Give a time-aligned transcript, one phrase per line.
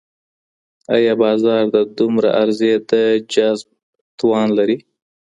[0.95, 2.93] ايا بازار د دومره عرضې د
[3.33, 3.67] جذب
[4.19, 4.77] توان لري؟